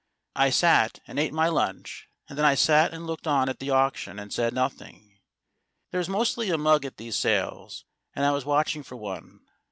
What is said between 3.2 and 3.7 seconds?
on at the